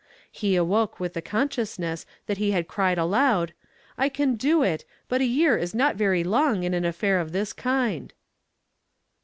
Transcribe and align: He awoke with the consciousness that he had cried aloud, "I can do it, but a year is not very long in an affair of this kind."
He 0.31 0.55
awoke 0.55 0.99
with 0.99 1.13
the 1.13 1.21
consciousness 1.21 2.07
that 2.25 2.39
he 2.39 2.49
had 2.53 2.67
cried 2.67 2.97
aloud, 2.97 3.53
"I 3.99 4.09
can 4.09 4.33
do 4.33 4.63
it, 4.63 4.83
but 5.07 5.21
a 5.21 5.25
year 5.25 5.55
is 5.57 5.75
not 5.75 5.95
very 5.95 6.23
long 6.23 6.63
in 6.63 6.73
an 6.73 6.85
affair 6.85 7.19
of 7.19 7.33
this 7.33 7.53
kind." 7.53 8.11